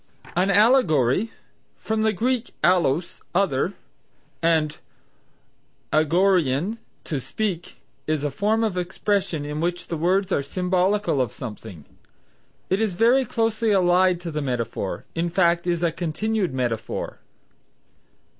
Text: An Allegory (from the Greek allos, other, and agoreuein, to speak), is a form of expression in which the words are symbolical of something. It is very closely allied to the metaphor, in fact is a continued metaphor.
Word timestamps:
An 0.35 0.49
Allegory 0.49 1.29
(from 1.77 2.01
the 2.01 2.11
Greek 2.11 2.55
allos, 2.63 3.21
other, 3.35 3.73
and 4.41 4.79
agoreuein, 5.93 6.79
to 7.03 7.19
speak), 7.19 7.77
is 8.07 8.23
a 8.23 8.31
form 8.31 8.63
of 8.63 8.79
expression 8.79 9.45
in 9.45 9.61
which 9.61 9.89
the 9.89 9.97
words 9.97 10.31
are 10.31 10.41
symbolical 10.41 11.21
of 11.21 11.31
something. 11.31 11.85
It 12.67 12.79
is 12.81 12.95
very 12.95 13.25
closely 13.25 13.69
allied 13.69 14.19
to 14.21 14.31
the 14.31 14.41
metaphor, 14.41 15.05
in 15.13 15.29
fact 15.29 15.67
is 15.67 15.83
a 15.83 15.91
continued 15.91 16.51
metaphor. 16.51 17.19